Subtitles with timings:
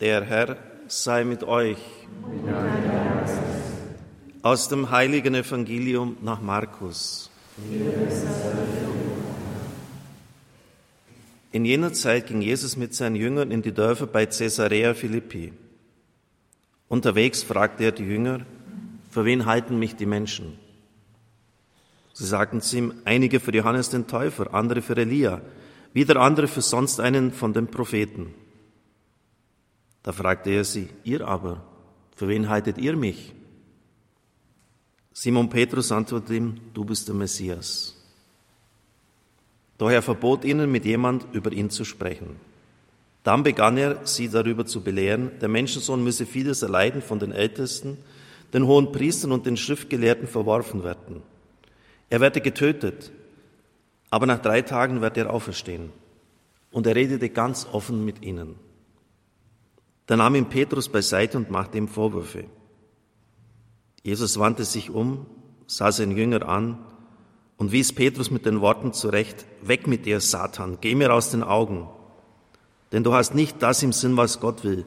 [0.00, 0.56] Der Herr
[0.86, 1.76] sei mit euch.
[4.42, 7.32] Aus dem heiligen Evangelium nach Markus.
[11.50, 15.52] In jener Zeit ging Jesus mit seinen Jüngern in die Dörfer bei Caesarea Philippi.
[16.86, 18.46] Unterwegs fragte er die Jünger,
[19.10, 20.60] für wen halten mich die Menschen?
[22.12, 25.40] Sie sagten zu ihm, einige für Johannes den Täufer, andere für Elia,
[25.92, 28.32] wieder andere für sonst einen von den Propheten.
[30.02, 31.62] Da fragte er sie, ihr aber,
[32.16, 33.34] für wen haltet ihr mich?
[35.12, 37.96] Simon Petrus antwortete ihm, du bist der Messias.
[39.76, 42.36] Doch er verbot ihnen, mit jemand über ihn zu sprechen.
[43.24, 47.98] Dann begann er, sie darüber zu belehren, der Menschensohn müsse vieles erleiden von den Ältesten,
[48.52, 51.22] den hohen Priestern und den Schriftgelehrten verworfen werden.
[52.10, 53.12] Er werde getötet,
[54.10, 55.90] aber nach drei Tagen wird er auferstehen.
[56.70, 58.54] Und er redete ganz offen mit ihnen.
[60.08, 62.44] Da nahm ihn Petrus beiseite und machte ihm Vorwürfe.
[64.02, 65.26] Jesus wandte sich um,
[65.66, 66.78] sah seinen Jünger an
[67.58, 71.42] und wies Petrus mit den Worten zurecht, weg mit dir, Satan, geh mir aus den
[71.42, 71.88] Augen,
[72.90, 74.86] denn du hast nicht das im Sinn, was Gott will,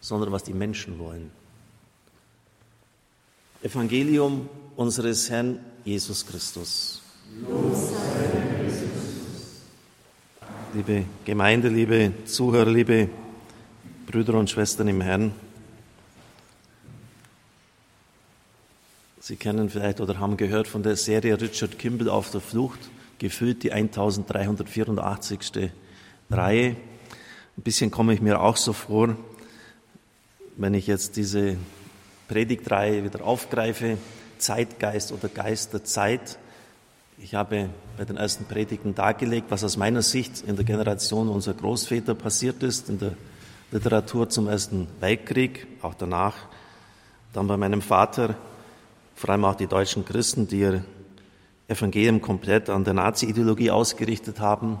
[0.00, 1.30] sondern was die Menschen wollen.
[3.62, 7.00] Evangelium unseres Herrn Jesus Christus.
[10.74, 13.08] Liebe Gemeinde, liebe Zuhörer, liebe
[14.08, 15.32] Brüder und Schwestern im Herrn,
[19.20, 22.78] Sie kennen vielleicht oder haben gehört von der Serie Richard Kimball auf der Flucht,
[23.18, 25.70] gefüllt die 1384.
[26.30, 26.68] Reihe.
[26.70, 26.76] Ein
[27.56, 29.14] bisschen komme ich mir auch so vor,
[30.56, 31.58] wenn ich jetzt diese
[32.28, 33.98] Predigtreihe wieder aufgreife,
[34.38, 36.38] Zeitgeist oder Geist der Zeit.
[37.18, 41.56] Ich habe bei den ersten Predigten dargelegt, was aus meiner Sicht in der Generation unserer
[41.56, 43.12] Großväter passiert ist, in der
[43.70, 46.34] Literatur zum Ersten Weltkrieg, auch danach.
[47.34, 48.34] Dann bei meinem Vater,
[49.14, 50.84] vor allem auch die deutschen Christen, die ihr
[51.68, 54.78] Evangelium komplett an der Nazi-Ideologie ausgerichtet haben.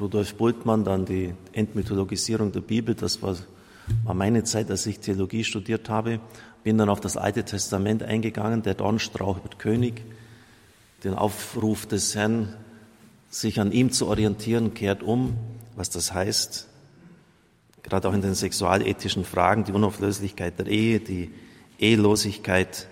[0.00, 3.36] Rudolf Bultmann, dann die Entmythologisierung der Bibel, das war,
[4.02, 6.18] meine Zeit, als ich Theologie studiert habe.
[6.64, 10.02] Bin dann auf das Alte Testament eingegangen, der Dornstrauch wird König,
[11.04, 12.52] den Aufruf des Herrn,
[13.30, 15.36] sich an ihm zu orientieren, kehrt um,
[15.76, 16.67] was das heißt
[17.88, 21.30] gerade auch in den sexualethischen Fragen, die Unauflöslichkeit der Ehe, die
[21.78, 22.86] Ehelosigkeit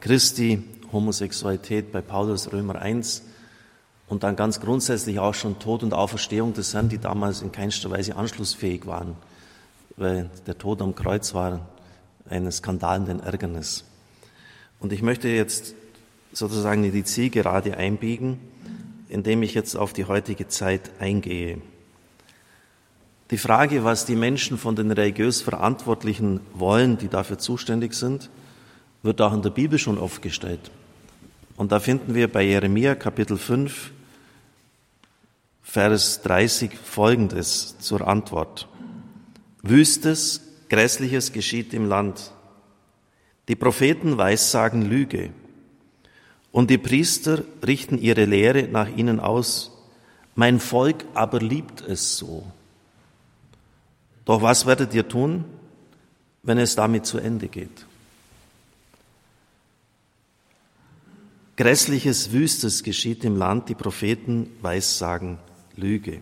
[0.00, 0.62] Christi,
[0.92, 3.22] Homosexualität bei Paulus Römer 1
[4.08, 7.90] und dann ganz grundsätzlich auch schon Tod und Auferstehung des Herrn, die damals in keinster
[7.90, 9.16] Weise anschlussfähig waren,
[9.96, 11.68] weil der Tod am Kreuz war
[12.28, 13.84] ein Skandal und ein Ärgernis.
[14.80, 15.74] Und ich möchte jetzt
[16.32, 18.38] sozusagen in die Zielgerade einbiegen,
[19.08, 21.58] indem ich jetzt auf die heutige Zeit eingehe.
[23.34, 28.30] Die Frage, was die Menschen von den religiös Verantwortlichen wollen, die dafür zuständig sind,
[29.02, 30.70] wird auch in der Bibel schon oft gestellt.
[31.56, 33.90] Und da finden wir bei Jeremia Kapitel 5,
[35.64, 38.68] Vers 30 folgendes zur Antwort.
[39.62, 42.30] Wüstes, Grässliches geschieht im Land.
[43.48, 45.30] Die Propheten weissagen Lüge.
[46.52, 49.72] Und die Priester richten ihre Lehre nach ihnen aus.
[50.36, 52.44] Mein Volk aber liebt es so.
[54.24, 55.44] Doch was werdet ihr tun,
[56.42, 57.86] wenn es damit zu Ende geht?
[61.56, 65.38] Grässliches, Wüstes geschieht im Land, die Propheten weissagen
[65.76, 66.20] Lüge.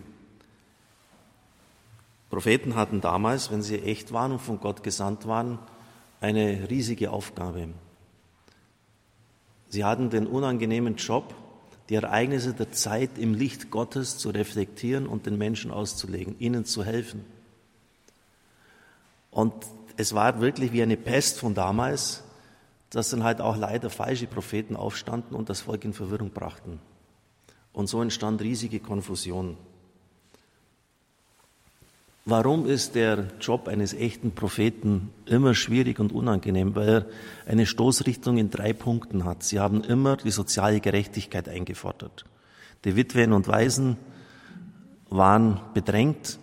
[2.29, 5.59] Propheten hatten damals, wenn sie echt waren und von Gott gesandt waren,
[6.21, 7.69] eine riesige Aufgabe.
[9.69, 11.33] Sie hatten den unangenehmen Job,
[11.89, 16.83] die Ereignisse der Zeit im Licht Gottes zu reflektieren und den Menschen auszulegen, ihnen zu
[16.83, 17.25] helfen.
[19.33, 19.53] Und
[19.97, 22.23] es war wirklich wie eine Pest von damals,
[22.89, 26.79] dass dann halt auch leider falsche Propheten aufstanden und das Volk in Verwirrung brachten.
[27.73, 29.57] Und so entstand riesige Konfusion.
[32.25, 36.73] Warum ist der Job eines echten Propheten immer schwierig und unangenehm?
[36.75, 37.05] Weil er
[37.45, 39.43] eine Stoßrichtung in drei Punkten hat.
[39.43, 42.23] Sie haben immer die soziale Gerechtigkeit eingefordert.
[42.85, 43.97] Die Witwen und Waisen
[45.09, 46.39] waren bedrängt,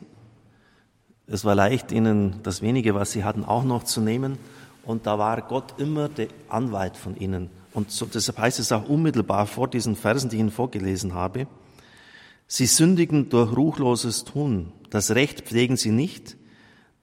[1.30, 4.38] es war leicht, ihnen das wenige, was sie hatten, auch noch zu nehmen.
[4.84, 7.50] Und da war Gott immer der Anwalt von ihnen.
[7.72, 11.46] Und so, deshalb heißt es auch unmittelbar vor diesen Versen, die ich Ihnen vorgelesen habe,
[12.52, 14.72] Sie sündigen durch ruchloses Tun.
[14.90, 16.36] Das Recht pflegen sie nicht.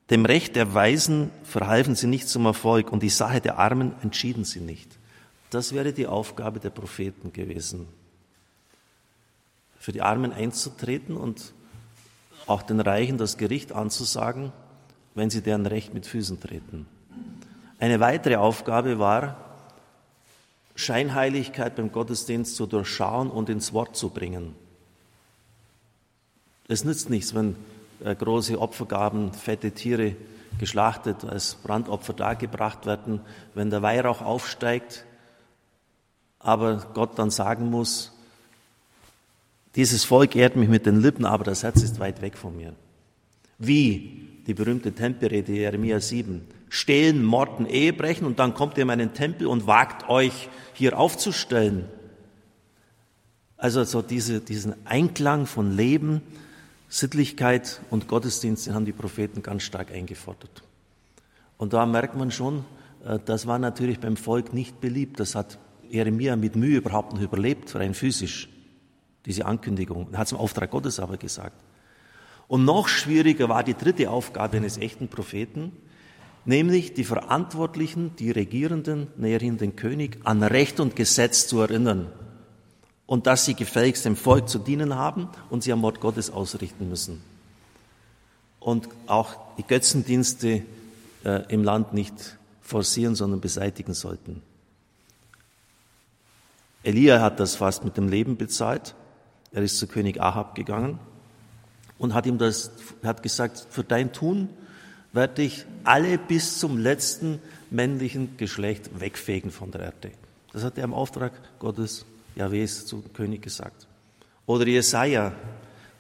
[0.10, 4.44] Dem Recht der Weisen verhalfen sie nicht zum Erfolg und die Sache der Armen entschieden
[4.44, 5.00] sie nicht.
[5.50, 7.88] Das wäre die Aufgabe der Propheten gewesen.
[9.80, 11.54] Für die Armen einzutreten und
[12.48, 14.52] auch den Reichen das Gericht anzusagen,
[15.16, 16.88] wenn sie deren Recht mit Füßen treten.
[17.80, 19.38] Eine weitere Aufgabe war,
[20.76, 24.56] Scheinheiligkeit beim Gottesdienst zu durchschauen und ins Wort zu bringen.
[26.68, 27.56] Es nützt nichts, wenn
[28.04, 30.16] äh, große Opfergaben, fette Tiere
[30.60, 33.22] geschlachtet als Brandopfer dargebracht werden,
[33.54, 35.06] wenn der Weihrauch aufsteigt,
[36.40, 38.17] aber Gott dann sagen muss,
[39.78, 42.74] dieses Volk ehrt mich mit den Lippen, aber das Herz ist weit weg von mir.
[43.60, 46.42] Wie die berühmte Tempelrede Jeremia 7.
[46.70, 51.86] Stehlen, morden, Ehebrechen und dann kommt ihr in meinen Tempel und wagt euch hier aufzustellen.
[53.56, 56.22] Also so diese, diesen Einklang von Leben,
[56.90, 60.64] Sittlichkeit und Gottesdienst, den haben die Propheten ganz stark eingefordert.
[61.58, 62.66] Und da merkt man schon,
[63.06, 65.20] äh, das war natürlich beim Volk nicht beliebt.
[65.20, 65.60] Das hat
[65.90, 68.50] Jeremia mit Mühe überhaupt noch überlebt, rein physisch,
[69.28, 70.08] diese Ankündigung.
[70.12, 71.56] Er hat es im Auftrag Gottes aber gesagt.
[72.48, 75.74] Und noch schwieriger war die dritte Aufgabe eines echten Propheten,
[76.46, 82.08] nämlich die Verantwortlichen, die Regierenden, näherhin den König, an Recht und Gesetz zu erinnern
[83.06, 86.88] und dass sie gefälligst dem Volk zu dienen haben und sie am Wort Gottes ausrichten
[86.88, 87.22] müssen.
[88.60, 90.64] Und auch die Götzendienste
[91.24, 94.42] äh, im Land nicht forcieren, sondern beseitigen sollten.
[96.84, 98.96] Elia hat das fast mit dem Leben bezahlt.
[99.52, 101.00] Er ist zu König Ahab gegangen
[101.98, 102.72] und hat ihm das,
[103.04, 104.50] hat gesagt, für dein Tun
[105.14, 107.40] werde ich alle bis zum letzten
[107.70, 110.12] männlichen Geschlecht wegfegen von der Erde.
[110.54, 112.06] Das hat er im Auftrag Gottes,
[112.36, 113.88] Jahwes, zu König gesagt.
[114.46, 115.34] Oder Jesaja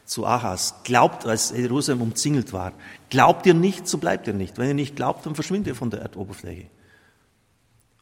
[0.05, 2.71] zu Ahas, glaubt, als Jerusalem umzingelt war,
[3.09, 4.57] glaubt ihr nicht, so bleibt ihr nicht.
[4.57, 6.67] Wenn ihr nicht glaubt, dann verschwindet ihr von der Erdoberfläche.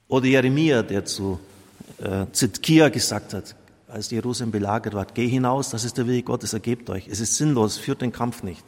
[0.08, 1.40] Oder Jeremia, der zu
[1.98, 3.56] äh, Zitkia gesagt hat,
[3.96, 7.08] als Jerusalem belagert war, geh hinaus, das ist der Wille Gottes, ergebt euch.
[7.08, 8.66] Es ist sinnlos, führt den Kampf nicht.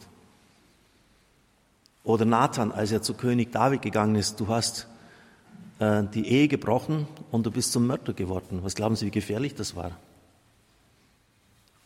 [2.02, 4.88] Oder Nathan, als er zu König David gegangen ist, du hast
[5.80, 8.60] äh, die Ehe gebrochen und du bist zum Mörder geworden.
[8.62, 9.98] Was glauben Sie, wie gefährlich das war?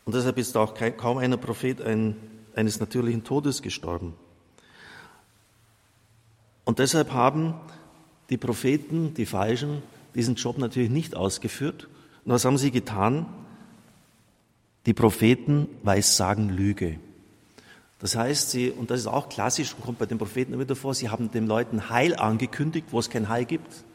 [0.05, 2.15] Und deshalb ist auch kein, kaum einer Prophet ein,
[2.55, 4.13] eines natürlichen Todes gestorben.
[6.63, 7.55] Und deshalb haben
[8.29, 9.83] die Propheten, die Falschen,
[10.15, 11.89] diesen Job natürlich nicht ausgeführt.
[12.25, 13.25] Und was haben sie getan?
[14.85, 16.99] Die Propheten weissagen Lüge.
[17.99, 20.93] Das heißt, sie, und das ist auch klassisch kommt bei den Propheten immer wieder vor,
[20.93, 23.85] sie haben den Leuten Heil angekündigt, wo es kein Heil gibt.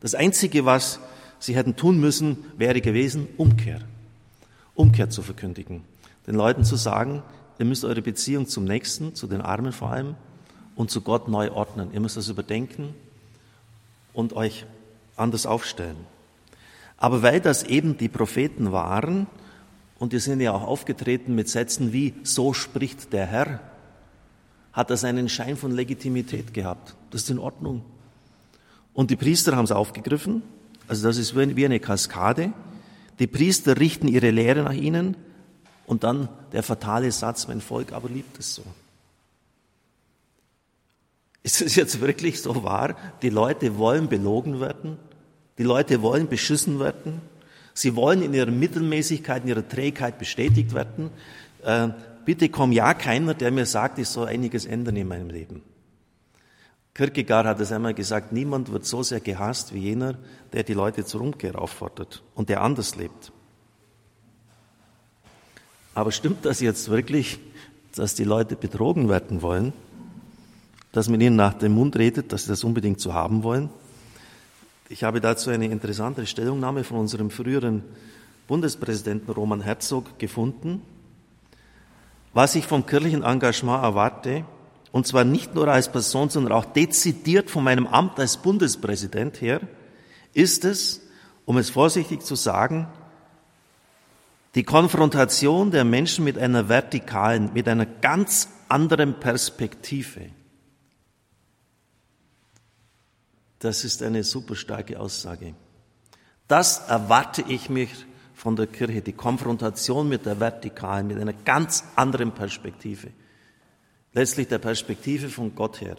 [0.00, 1.00] Das Einzige, was
[1.38, 3.80] sie hätten tun müssen, wäre gewesen, Umkehr.
[4.74, 5.84] Umkehr zu verkündigen.
[6.26, 7.22] Den Leuten zu sagen,
[7.58, 10.14] ihr müsst eure Beziehung zum Nächsten, zu den Armen vor allem,
[10.74, 11.92] und zu Gott neu ordnen.
[11.92, 12.94] Ihr müsst das überdenken
[14.12, 14.64] und euch
[15.16, 15.96] anders aufstellen.
[16.96, 19.26] Aber weil das eben die Propheten waren,
[19.98, 23.60] und die sind ja auch aufgetreten mit Sätzen wie, so spricht der Herr,
[24.72, 26.94] hat das einen Schein von Legitimität gehabt.
[27.10, 27.82] Das ist in Ordnung.
[28.92, 30.42] Und die Priester haben es aufgegriffen,
[30.88, 32.52] also das ist wie eine Kaskade.
[33.18, 35.16] Die Priester richten ihre Lehre nach ihnen
[35.86, 38.62] und dann der fatale Satz, mein Volk aber liebt es so.
[41.42, 42.96] Ist es jetzt wirklich so wahr?
[43.22, 44.98] Die Leute wollen belogen werden?
[45.58, 47.20] Die Leute wollen beschissen werden?
[47.72, 51.10] Sie wollen in ihrer Mittelmäßigkeit, in ihrer Trägheit bestätigt werden.
[51.62, 51.88] Äh,
[52.24, 55.62] bitte komm ja keiner, der mir sagt, ich soll einiges ändern in meinem Leben.
[56.94, 60.14] Kierkegaard hat es einmal gesagt, niemand wird so sehr gehasst wie jener,
[60.54, 63.32] der die Leute zur Umkehr auffordert und der anders lebt.
[65.94, 67.38] Aber stimmt das jetzt wirklich,
[67.94, 69.74] dass die Leute betrogen werden wollen?
[70.92, 73.68] Dass man ihnen nach dem Mund redet, dass sie das unbedingt zu haben wollen?
[74.88, 77.82] Ich habe dazu eine interessante Stellungnahme von unserem früheren
[78.46, 80.80] Bundespräsidenten Roman Herzog gefunden,
[82.32, 84.44] was ich vom kirchlichen Engagement erwarte,
[84.92, 89.60] und zwar nicht nur als Person, sondern auch dezidiert von meinem Amt als Bundespräsident her,
[90.34, 91.02] ist es,
[91.46, 92.86] um es vorsichtig zu sagen,
[94.54, 100.30] die Konfrontation der Menschen mit einer vertikalen, mit einer ganz anderen Perspektive.
[103.66, 105.52] Das ist eine super starke Aussage.
[106.46, 107.90] Das erwarte ich mich
[108.32, 113.08] von der Kirche, die Konfrontation mit der Vertikalen, mit einer ganz anderen Perspektive.
[114.12, 115.96] Letztlich der Perspektive von Gott her.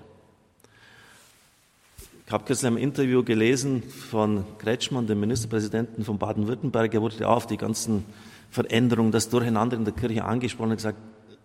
[2.26, 6.94] Ich habe kürzlich ein Interview gelesen von Kretschmann, dem Ministerpräsidenten von Baden-Württemberg.
[6.94, 8.06] Er wurde auf die ganzen
[8.50, 11.00] Veränderungen, das Durcheinander in der Kirche angesprochen und gesagt,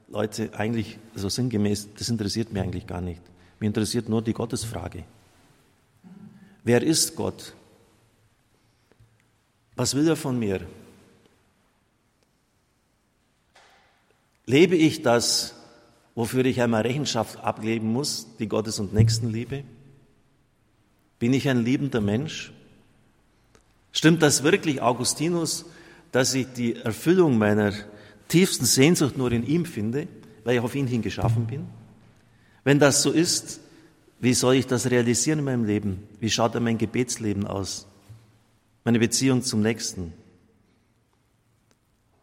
[0.07, 3.23] Leute, eigentlich so sinngemäß, das interessiert mich eigentlich gar nicht.
[3.59, 5.03] Mir interessiert nur die Gottesfrage.
[6.65, 7.55] Wer ist Gott?
[9.77, 10.61] Was will er von mir?
[14.47, 15.55] Lebe ich das
[16.15, 19.65] wofür ich einmal Rechenschaft ablegen muss, die Gottes- und Nächstenliebe?
[21.19, 22.53] Bin ich ein liebender Mensch?
[23.93, 25.67] Stimmt das wirklich, Augustinus,
[26.11, 27.73] dass ich die Erfüllung meiner
[28.29, 30.09] tiefsten Sehnsucht nur in ihm finde,
[30.45, 31.67] weil ich auf ihn hin geschaffen bin?
[32.65, 33.61] Wenn das so ist,
[34.23, 36.07] wie soll ich das realisieren in meinem Leben?
[36.21, 37.89] Wie schaut dann mein Gebetsleben aus?
[38.85, 40.13] Meine Beziehung zum Nächsten?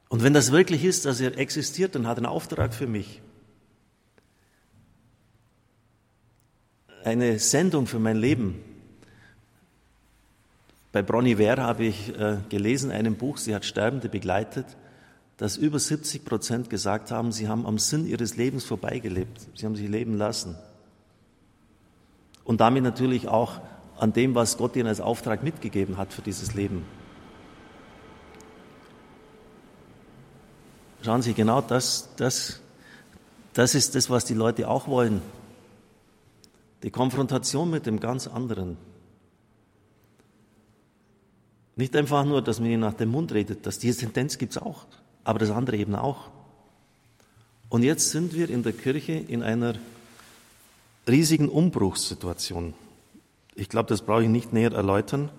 [0.08, 3.22] Und wenn das wirklich ist, dass er existiert, dann hat er einen Auftrag für mich.
[7.04, 8.64] Eine Sendung für mein Leben.
[10.94, 14.66] Bei Bronnie Ware habe ich äh, gelesen, einem Buch, sie hat Sterbende begleitet,
[15.36, 19.50] dass über 70 Prozent gesagt haben, sie haben am Sinn ihres Lebens vorbeigelebt.
[19.54, 20.56] Sie haben sich leben lassen.
[22.50, 23.62] Und damit natürlich auch
[24.00, 26.84] an dem, was Gott ihnen als Auftrag mitgegeben hat für dieses Leben.
[31.04, 32.60] Schauen Sie, genau das, das,
[33.54, 35.22] das ist das, was die Leute auch wollen.
[36.82, 38.78] Die Konfrontation mit dem ganz anderen.
[41.76, 44.58] Nicht einfach nur, dass man ihnen nach dem Mund redet, dass diese Tendenz gibt es
[44.58, 44.88] auch,
[45.24, 46.32] aber das andere eben auch.
[47.70, 49.76] Und jetzt sind wir in der Kirche in einer
[51.10, 52.74] riesigen Umbruchssituation.
[53.56, 55.30] Ich glaube, das brauche ich nicht näher erläutern.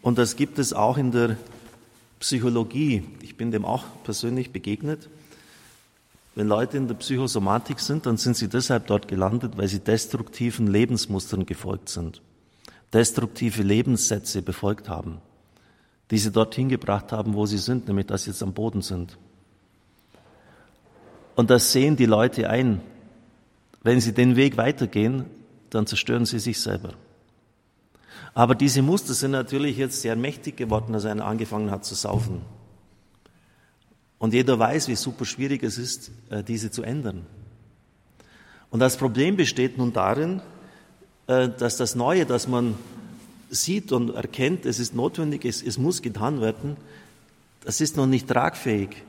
[0.00, 1.36] Und das gibt es auch in der
[2.18, 3.04] Psychologie.
[3.20, 5.08] Ich bin dem auch persönlich begegnet.
[6.34, 10.66] Wenn Leute in der Psychosomatik sind, dann sind sie deshalb dort gelandet, weil sie destruktiven
[10.66, 12.22] Lebensmustern gefolgt sind,
[12.92, 15.18] destruktive Lebenssätze befolgt haben,
[16.10, 19.18] die sie dorthin gebracht haben, wo sie sind, nämlich dass sie jetzt am Boden sind.
[21.34, 22.80] Und das sehen die Leute ein.
[23.82, 25.24] Wenn sie den Weg weitergehen,
[25.70, 26.94] dann zerstören sie sich selber.
[28.34, 32.42] Aber diese Muster sind natürlich jetzt sehr mächtig geworden, als einer angefangen hat zu saufen.
[34.18, 37.26] Und jeder weiß, wie super schwierig es ist, äh, diese zu ändern.
[38.70, 40.40] Und das Problem besteht nun darin,
[41.26, 42.76] äh, dass das Neue, das man
[43.50, 46.76] sieht und erkennt, es ist notwendig, es, es muss getan werden,
[47.64, 49.02] das ist noch nicht tragfähig.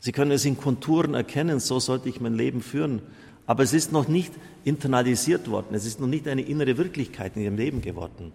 [0.00, 3.02] Sie können es in Konturen erkennen, so sollte ich mein Leben führen.
[3.46, 4.32] Aber es ist noch nicht
[4.64, 8.32] internalisiert worden, es ist noch nicht eine innere Wirklichkeit in ihrem Leben geworden.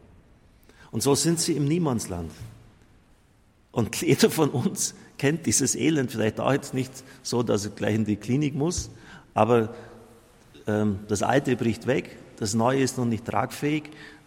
[0.92, 2.32] Und so sind sie im Niemandsland.
[3.72, 6.92] Und jeder von uns kennt dieses Elend, vielleicht auch jetzt nicht
[7.24, 8.90] so, dass er gleich in die Klinik muss,
[9.34, 9.74] aber
[10.68, 13.84] ähm, das Alte bricht weg, das Neue ist noch nicht tragfähig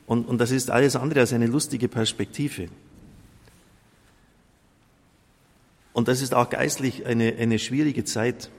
[0.06, 2.68] und, und das ist alles andere als eine lustige Perspektive.
[5.92, 8.50] Und das ist auch geistlich eine, eine schwierige Zeit.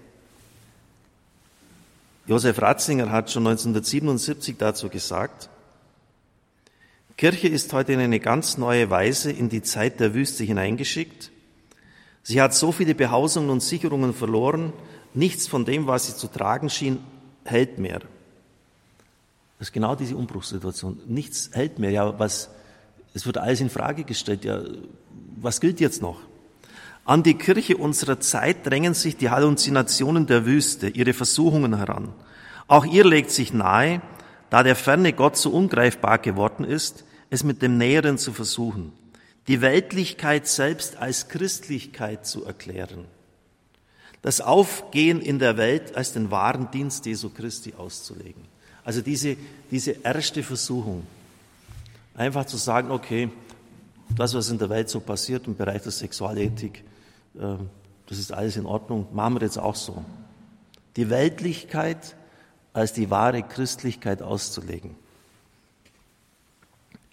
[2.25, 5.49] Josef Ratzinger hat schon 1977 dazu gesagt,
[7.17, 11.31] Kirche ist heute in eine ganz neue Weise in die Zeit der Wüste hineingeschickt.
[12.23, 14.73] Sie hat so viele Behausungen und Sicherungen verloren,
[15.13, 16.99] nichts von dem, was sie zu tragen schien,
[17.43, 17.99] hält mehr.
[19.59, 20.99] Das ist genau diese Umbruchssituation.
[21.05, 21.91] Nichts hält mehr.
[21.91, 22.49] Ja, was,
[23.13, 24.43] es wird alles in Frage gestellt.
[24.43, 24.61] Ja,
[25.37, 26.19] was gilt jetzt noch?
[27.05, 32.13] An die Kirche unserer Zeit drängen sich die Halluzinationen der Wüste, ihre Versuchungen heran.
[32.67, 34.01] Auch ihr legt sich nahe,
[34.49, 38.93] da der ferne Gott so ungreifbar geworden ist, es mit dem Näheren zu versuchen,
[39.47, 43.05] die Weltlichkeit selbst als Christlichkeit zu erklären,
[44.21, 48.43] das Aufgehen in der Welt als den wahren Dienst Jesu Christi auszulegen.
[48.85, 49.35] Also diese,
[49.71, 51.05] diese erste Versuchung,
[52.15, 53.29] einfach zu sagen, okay,
[54.15, 56.83] das, was in der Welt so passiert im Bereich der Sexualethik,
[57.33, 60.03] das ist alles in Ordnung, machen wir jetzt auch so.
[60.95, 62.15] Die Weltlichkeit
[62.73, 64.95] als die wahre Christlichkeit auszulegen.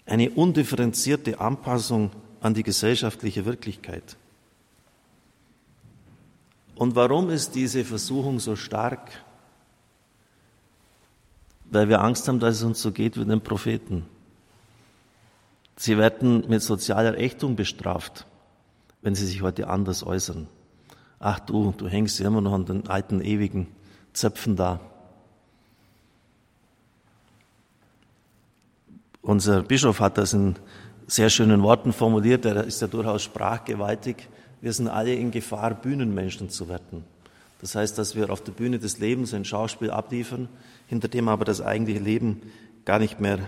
[0.05, 2.11] Eine undifferenzierte Anpassung
[2.41, 4.17] an die gesellschaftliche Wirklichkeit.
[6.75, 9.11] Und warum ist diese Versuchung so stark?
[11.65, 14.05] Weil wir Angst haben, dass es uns so geht wie den Propheten.
[15.77, 18.25] Sie werden mit sozialer Ächtung bestraft,
[19.01, 20.47] wenn sie sich heute anders äußern.
[21.19, 23.67] Ach du, du hängst ja immer noch an den alten ewigen
[24.13, 24.79] Zöpfen da.
[29.21, 30.55] Unser Bischof hat das in
[31.07, 34.27] sehr schönen Worten formuliert, er ist ja durchaus sprachgewaltig.
[34.61, 37.03] Wir sind alle in Gefahr, Bühnenmenschen zu werden.
[37.59, 40.49] Das heißt, dass wir auf der Bühne des Lebens ein Schauspiel abliefern,
[40.87, 42.41] hinter dem aber das eigentliche Leben
[42.85, 43.39] gar nicht mehr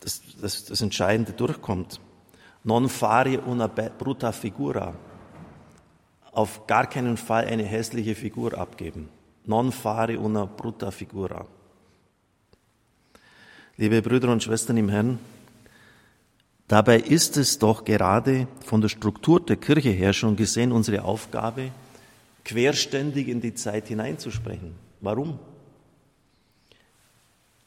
[0.00, 2.00] das, das, das Entscheidende durchkommt.
[2.64, 4.94] Non fare una bruta figura.
[6.32, 9.08] Auf gar keinen Fall eine hässliche Figur abgeben.
[9.44, 11.44] Non fare una bruta figura.
[13.76, 15.18] Liebe Brüder und Schwestern im Herrn,
[16.66, 21.70] dabei ist es doch gerade von der Struktur der Kirche her schon gesehen unsere Aufgabe,
[22.44, 24.74] querständig in die Zeit hineinzusprechen.
[25.00, 25.38] Warum?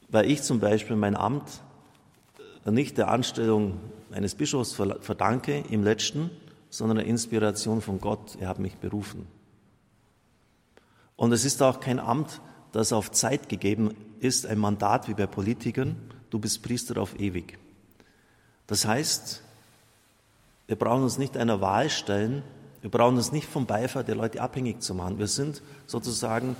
[0.08, 1.62] Weil ich zum Beispiel mein Amt
[2.64, 3.78] nicht der Anstellung
[4.12, 6.30] eines Bischofs verdanke im letzten,
[6.70, 8.36] sondern der Inspiration von Gott.
[8.40, 9.26] Er hat mich berufen.
[11.16, 12.40] Und es ist auch kein Amt,
[12.72, 15.96] das auf Zeit gegeben ist, ein Mandat wie bei Politikern.
[16.30, 17.58] Du bist Priester auf ewig.
[18.66, 19.42] Das heißt,
[20.66, 22.42] wir brauchen uns nicht einer Wahl stellen,
[22.80, 25.18] wir brauchen uns nicht vom Beifall der Leute abhängig zu machen.
[25.18, 26.54] Wir sind sozusagen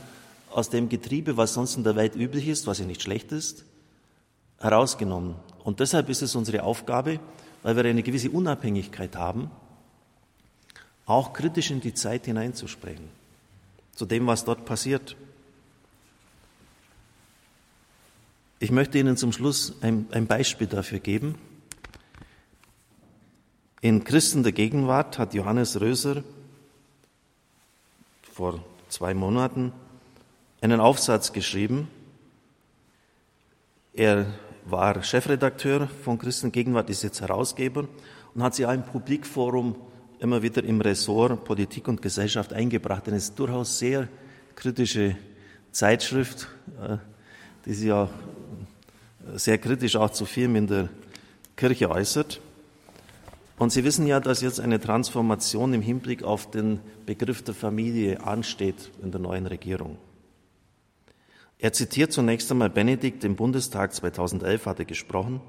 [0.51, 3.65] aus dem Getriebe, was sonst in der Welt üblich ist, was ja nicht schlecht ist,
[4.59, 5.37] herausgenommen.
[5.69, 7.21] Und deshalb ist es unsere Aufgabe,
[7.63, 9.51] weil wir eine gewisse Unabhängigkeit haben,
[11.05, 13.11] auch kritisch in die Zeit hineinzusprechen,
[13.95, 15.15] zu dem, was dort passiert.
[18.61, 21.35] Ich möchte Ihnen zum Schluss ein, ein Beispiel dafür geben.
[23.83, 26.25] In Christen der Gegenwart hat Johannes Röser
[28.23, 29.75] vor zwei Monaten
[30.63, 31.89] einen Aufsatz geschrieben.
[33.93, 34.33] Er
[34.71, 37.89] war Chefredakteur von Christen Gegenwart, ist jetzt Herausgeber
[38.35, 39.77] und hat sich auch im Publikforum
[40.19, 43.07] immer wieder im Ressort Politik und Gesellschaft eingebracht.
[43.07, 44.09] Denn es ist durchaus sehr
[44.55, 45.17] kritische
[45.73, 46.49] Zeitschrift,
[46.83, 46.99] äh,
[47.65, 48.09] die sich ja
[49.35, 50.89] sehr kritisch auch zu vielem in der
[51.57, 52.41] Kirche äußert.
[53.59, 58.25] Und Sie wissen ja, dass jetzt eine Transformation im Hinblick auf den Begriff der Familie
[58.25, 59.99] ansteht in der neuen Regierung.
[61.59, 65.41] Er zitiert zunächst einmal Benedikt im Bundestag 2011 hatte gesprochen.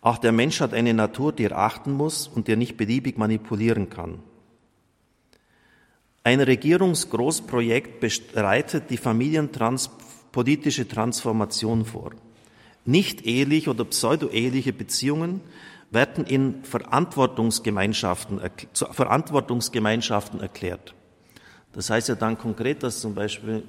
[0.00, 3.18] Auch der Mensch hat eine Natur, die er achten muss und die er nicht beliebig
[3.18, 4.20] manipulieren kann.
[6.24, 8.00] Ein Regierungsgroßprojekt
[8.32, 12.12] bereitet die familienpolitische Transformation vor.
[12.84, 15.40] Nicht eheliche oder pseudo-eheliche Beziehungen
[15.90, 18.40] werden in Verantwortungsgemeinschaften,
[18.72, 20.94] zu Verantwortungsgemeinschaften erklärt.
[21.72, 23.64] Das heißt ja dann konkret, dass zum Beispiel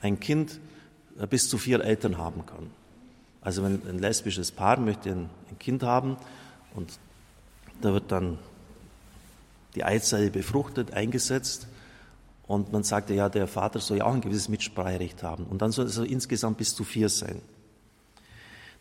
[0.00, 0.60] ein Kind
[1.28, 2.70] bis zu vier Eltern haben kann.
[3.40, 6.16] Also wenn ein lesbisches Paar möchte ein, Kind haben
[6.74, 6.90] und
[7.82, 8.38] da wird dann
[9.74, 11.68] die Eizelle befruchtet, eingesetzt
[12.46, 15.72] und man sagt ja, der Vater soll ja auch ein gewisses Mitspracherecht haben und dann
[15.72, 17.40] soll es also insgesamt bis zu vier sein.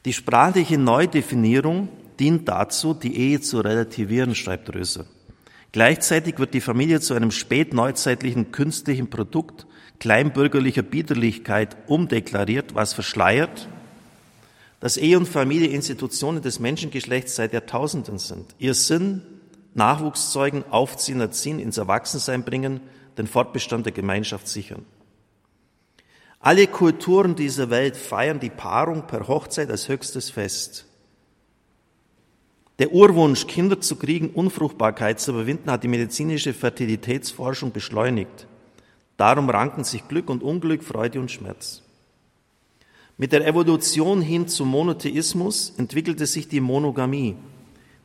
[0.05, 1.89] Die sprachliche Neudefinierung
[2.19, 5.05] dient dazu, die Ehe zu relativieren, schreibt Röser.
[5.71, 9.65] Gleichzeitig wird die Familie zu einem spätneuzeitlichen künstlichen Produkt
[10.01, 13.69] kleinbürgerlicher Biederlichkeit umdeklariert, was verschleiert,
[14.79, 18.55] dass Ehe und Familie Institutionen des Menschengeschlechts seit Jahrtausenden sind.
[18.57, 19.21] Ihr Sinn,
[19.75, 22.79] Nachwuchs zeugen, aufziehen, erziehen, ins Erwachsensein bringen,
[23.19, 24.87] den Fortbestand der Gemeinschaft sichern.
[26.39, 30.87] Alle Kulturen dieser Welt feiern die Paarung per Hochzeit als höchstes Fest.
[32.79, 38.47] Der Urwunsch, Kinder zu kriegen, Unfruchtbarkeit zu überwinden, hat die medizinische Fertilitätsforschung beschleunigt.
[39.21, 41.83] Darum ranken sich Glück und Unglück, Freude und Schmerz.
[43.19, 47.35] Mit der Evolution hin zum Monotheismus entwickelte sich die Monogamie.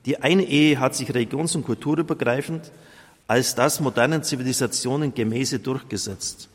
[0.05, 2.71] Die eine Ehe hat sich religions- und kulturübergreifend
[3.27, 6.51] als das modernen Zivilisationen gemäße durchgesetzt,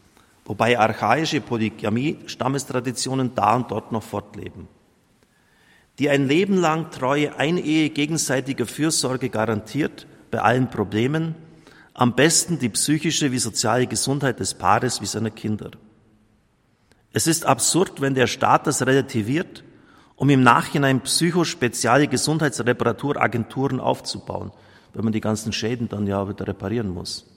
[0.45, 4.67] wobei archaische Polygamie, Stammestraditionen da und dort noch fortleben.
[5.97, 11.33] Die ein Leben lang treue Einehe gegenseitiger Fürsorge garantiert bei allen Problemen,
[12.01, 15.69] am besten die psychische wie soziale Gesundheit des Paares wie seiner Kinder.
[17.13, 19.63] Es ist absurd, wenn der Staat das relativiert,
[20.15, 24.51] um im Nachhinein psychospeziale Gesundheitsreparaturagenturen aufzubauen,
[24.95, 27.27] wenn man die ganzen Schäden dann ja wieder reparieren muss.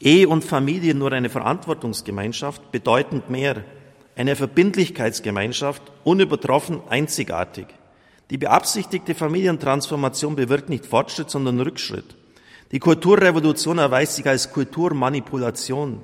[0.00, 3.64] Ehe und Familie nur eine Verantwortungsgemeinschaft, bedeutend mehr,
[4.16, 7.68] eine Verbindlichkeitsgemeinschaft, unübertroffen, einzigartig.
[8.28, 12.17] Die beabsichtigte Familientransformation bewirkt nicht Fortschritt, sondern Rückschritt.
[12.70, 16.02] Die Kulturrevolution erweist sich als Kulturmanipulation.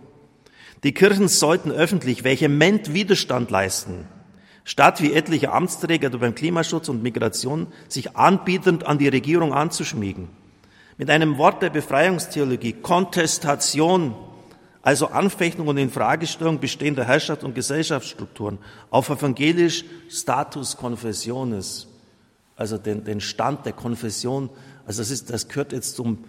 [0.83, 4.07] Die Kirchen sollten öffentlich vehement Widerstand leisten,
[4.65, 10.29] statt wie etliche Amtsträger beim Klimaschutz und Migration sich anbietend an die Regierung anzuschmiegen.
[10.97, 14.15] Mit einem Wort der Befreiungstheologie, Kontestation,
[14.81, 18.59] also Anfechtung und Infragestellung bestehender Herrschaft und Gesellschaftsstrukturen
[18.91, 21.89] auf evangelisch Status Confessiones,
[22.57, 24.51] also den, den Stand der Konfession,
[24.87, 26.25] also das, ist, das gehört jetzt zum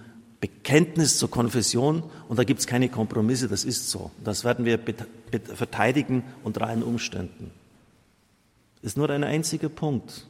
[0.46, 4.12] Bekenntnis zur Konfession und da gibt es keine Kompromisse, das ist so.
[4.24, 4.80] Das werden wir
[5.56, 7.50] verteidigen unter allen Umständen.
[8.84, 10.28] Ist nur ein einziger Punkt.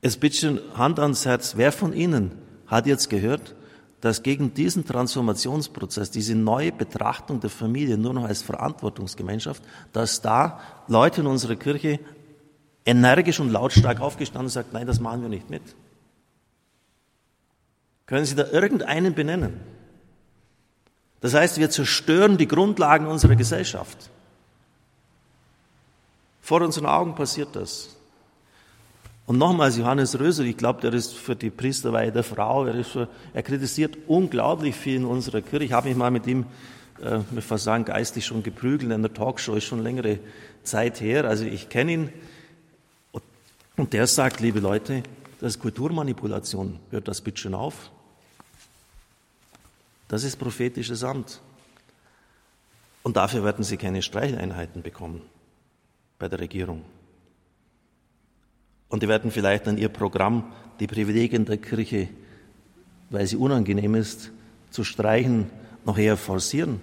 [0.00, 2.32] Es bitte Hand ans Herz, wer von Ihnen
[2.66, 3.54] hat jetzt gehört,
[4.00, 10.58] dass gegen diesen Transformationsprozess, diese neue Betrachtung der Familie nur noch als Verantwortungsgemeinschaft, dass da
[10.88, 12.00] Leute in unserer Kirche
[12.84, 15.62] energisch und lautstark aufgestanden und sagt, nein, das machen wir nicht mit.
[18.10, 19.60] Können Sie da irgendeinen benennen?
[21.20, 24.10] Das heißt, wir zerstören die Grundlagen unserer Gesellschaft.
[26.40, 27.96] Vor unseren Augen passiert das.
[29.26, 33.06] Und nochmals, Johannes Röser, ich glaube, der ist für die Priesterweihe der Frau, er, für,
[33.32, 35.66] er, kritisiert unglaublich viel in unserer Kirche.
[35.66, 36.46] Ich habe mich mal mit ihm,
[37.00, 40.18] äh, mit Versagen geistig schon geprügelt in der Talkshow, ist schon längere
[40.64, 41.26] Zeit her.
[41.26, 42.12] Also ich kenne ihn.
[43.76, 45.04] Und der sagt, liebe Leute,
[45.40, 46.80] das ist Kulturmanipulation.
[46.90, 47.92] Hört das bitte schon auf?
[50.10, 51.40] Das ist prophetisches Amt.
[53.04, 55.22] Und dafür werden Sie keine Streicheleinheiten bekommen
[56.18, 56.84] bei der Regierung.
[58.88, 62.08] Und die werden vielleicht an ihr Programm die Privilegien der Kirche,
[63.10, 64.32] weil sie unangenehm ist,
[64.70, 65.48] zu streichen,
[65.84, 66.80] noch eher forcieren.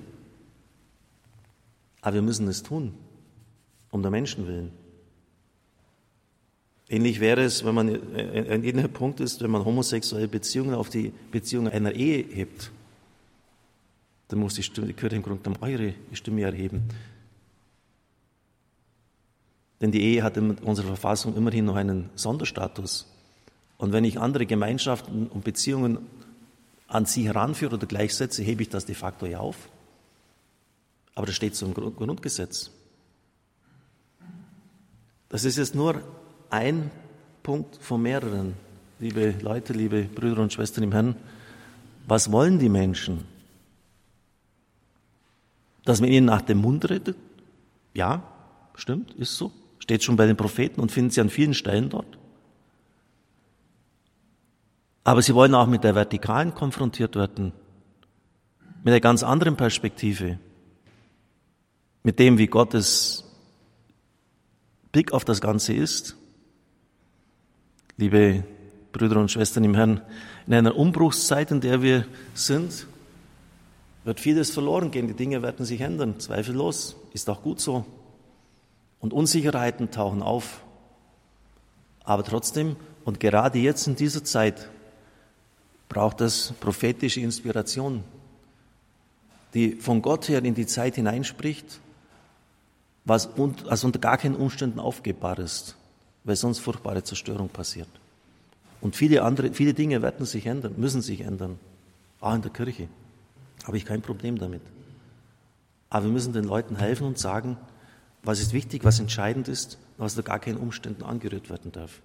[1.99, 2.93] Aber wir müssen es tun,
[3.91, 4.71] um der Menschen willen.
[6.87, 11.11] Ähnlich wäre es, wenn man, ein ähnlicher Punkt ist, wenn man homosexuelle Beziehungen auf die
[11.29, 12.71] Beziehung einer Ehe hebt.
[14.27, 16.83] Dann muss die, Stimme, die Kirche im Grunde genommen eure Stimme erheben.
[19.79, 23.05] Denn die Ehe hat in unserer Verfassung immerhin noch einen Sonderstatus.
[23.77, 25.99] Und wenn ich andere Gemeinschaften und Beziehungen
[26.87, 29.69] an sie heranführe oder gleichsetze, hebe ich das de facto ja auf.
[31.13, 32.71] Aber das steht so im Grundgesetz.
[35.29, 36.01] Das ist jetzt nur
[36.49, 36.89] ein
[37.43, 38.53] Punkt von mehreren.
[38.99, 41.15] Liebe Leute, liebe Brüder und Schwestern im Herrn,
[42.07, 43.25] was wollen die Menschen?
[45.87, 47.15] Dass man ihnen nach dem Mund redet?
[47.93, 48.21] Ja,
[48.75, 49.53] stimmt, ist so.
[49.79, 52.17] Steht schon bei den Propheten und finden Sie an vielen Stellen dort.
[55.05, 57.53] Aber sie wollen auch mit der Vertikalen konfrontiert werden,
[58.83, 60.39] mit einer ganz anderen Perspektive,
[62.03, 63.23] mit dem, wie Gottes
[64.91, 66.17] Blick auf das Ganze ist.
[67.95, 68.43] Liebe
[68.91, 70.01] Brüder und Schwestern im Herrn,
[70.47, 72.87] in einer Umbruchszeit, in der wir sind,
[74.07, 75.07] wird vieles verloren gehen.
[75.07, 76.95] Die Dinge werden sich ändern, zweifellos.
[77.13, 77.85] Ist auch gut so
[78.99, 80.61] und Unsicherheiten tauchen auf.
[82.05, 84.69] Aber trotzdem, und gerade jetzt in dieser Zeit,
[85.89, 88.01] braucht es prophetische Inspiration,
[89.53, 91.81] die von Gott her in die Zeit hineinspricht,
[93.03, 93.29] was
[93.67, 95.75] also unter gar keinen Umständen aufgebbar ist,
[96.23, 97.89] weil sonst furchtbare Zerstörung passiert.
[98.79, 101.59] Und viele andere, viele Dinge werden sich ändern, müssen sich ändern,
[102.21, 102.87] auch in der Kirche.
[103.65, 104.61] Habe ich kein Problem damit.
[105.89, 107.57] Aber wir müssen den Leuten helfen und sagen,
[108.23, 112.01] was ist wichtig, was entscheidend ist, was unter gar keinen Umständen angerührt werden darf.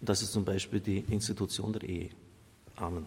[0.00, 2.10] Und das ist zum Beispiel die Institution der Ehe.
[2.76, 3.06] Amen.